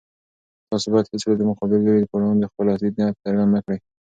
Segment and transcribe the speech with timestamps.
[0.69, 3.77] تاسو بايد هيڅکله د مقابل لوري په وړاندې خپل اصلي نيت څرګند نه کړئ.